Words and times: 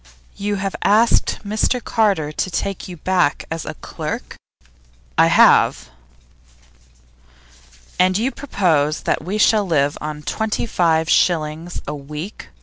'You 0.35 0.55
have 0.55 0.75
asked 0.83 1.37
Mr 1.45 1.79
Carter 1.79 2.31
to 2.31 2.49
take 2.49 2.87
you 2.87 2.97
back 2.97 3.45
as 3.51 3.65
a 3.67 3.75
clerk?' 3.75 4.35
'I 5.15 5.27
have.' 5.27 5.89
'And 7.99 8.17
you 8.17 8.31
propose 8.31 9.01
that 9.01 9.23
we 9.23 9.37
shall 9.37 9.63
live 9.67 9.99
on 10.01 10.23
twenty 10.23 10.65
five 10.65 11.07
shillings 11.07 11.83
a 11.87 11.93
week? 11.93 12.47